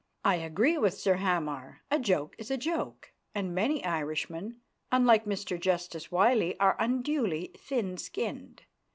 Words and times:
I 0.25 0.37
agree 0.37 0.79
with 0.79 0.95
Sir 0.95 1.17
Hamar. 1.17 1.81
A 1.91 1.99
joke 1.99 2.33
is 2.39 2.49
a 2.49 2.57
joke, 2.57 3.11
and 3.35 3.53
many 3.53 3.85
Irishmen, 3.85 4.59
unlike 4.91 5.25
Mr 5.25 5.59
Justice 5.59 6.11
Wylie, 6.11 6.59
are 6.59 6.75
unduly 6.79 7.51
thin 7.55 7.97
skinned. 7.97 8.63